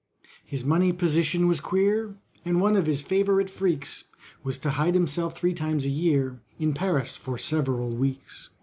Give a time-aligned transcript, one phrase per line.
[0.43, 4.05] His money position was queer, And one of his favourite freaks
[4.43, 8.49] Was to hide himself three times a year, In Paris, for several weeks.